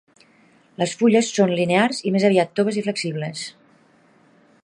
Les 0.83 0.95
fulles 1.01 1.29
són 1.35 1.53
linears 1.59 2.01
i 2.11 2.15
més 2.15 2.27
aviat 2.31 2.57
toves 2.61 2.81
i 2.81 2.85
flexibles. 2.89 3.47